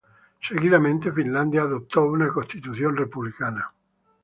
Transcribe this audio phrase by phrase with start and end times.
[0.41, 3.71] Seguidamente Finlandia adoptó una constitución republicana.